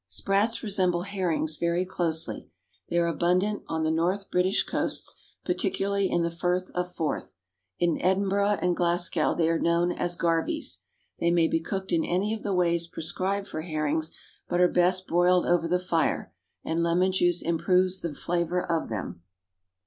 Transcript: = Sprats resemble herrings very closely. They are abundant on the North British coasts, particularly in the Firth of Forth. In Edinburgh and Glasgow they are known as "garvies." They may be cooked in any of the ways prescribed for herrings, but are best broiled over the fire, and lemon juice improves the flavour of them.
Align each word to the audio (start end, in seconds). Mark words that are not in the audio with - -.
= 0.05 0.07
Sprats 0.07 0.63
resemble 0.63 1.03
herrings 1.03 1.57
very 1.57 1.85
closely. 1.85 2.49
They 2.89 2.97
are 2.97 3.05
abundant 3.05 3.61
on 3.67 3.83
the 3.83 3.91
North 3.91 4.31
British 4.31 4.63
coasts, 4.63 5.15
particularly 5.45 6.09
in 6.09 6.23
the 6.23 6.31
Firth 6.31 6.71
of 6.73 6.91
Forth. 6.91 7.35
In 7.77 8.01
Edinburgh 8.01 8.57
and 8.63 8.75
Glasgow 8.75 9.35
they 9.35 9.47
are 9.47 9.59
known 9.59 9.91
as 9.91 10.15
"garvies." 10.17 10.79
They 11.19 11.29
may 11.29 11.47
be 11.47 11.59
cooked 11.59 11.91
in 11.91 12.03
any 12.03 12.33
of 12.33 12.41
the 12.41 12.51
ways 12.51 12.87
prescribed 12.87 13.47
for 13.47 13.61
herrings, 13.61 14.11
but 14.49 14.59
are 14.59 14.67
best 14.67 15.05
broiled 15.05 15.45
over 15.45 15.67
the 15.67 15.77
fire, 15.77 16.33
and 16.65 16.81
lemon 16.81 17.11
juice 17.11 17.43
improves 17.43 17.99
the 18.01 18.15
flavour 18.15 18.59
of 18.63 18.89
them. 18.89 19.21